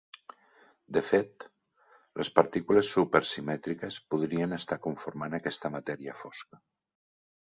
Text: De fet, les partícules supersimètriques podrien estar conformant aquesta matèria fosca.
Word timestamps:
De 0.95 1.01
fet, 1.09 1.43
les 2.21 2.31
partícules 2.39 2.89
supersimètriques 2.95 3.99
podrien 4.15 4.57
estar 4.59 4.79
conformant 4.87 5.39
aquesta 5.41 5.73
matèria 5.77 6.19
fosca. 6.23 6.61